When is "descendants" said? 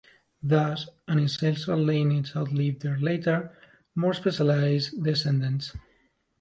5.03-5.73